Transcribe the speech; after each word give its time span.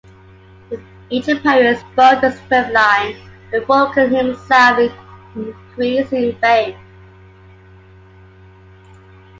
With 0.71 0.81
each 1.11 1.27
appearance 1.27 1.83
both 1.95 2.21
the 2.21 2.31
discipline 2.31 3.21
and 3.53 3.63
Foucan 3.67 4.09
himself 4.09 4.91
increased 5.35 6.11
in 6.11 6.35
fame. 6.39 6.75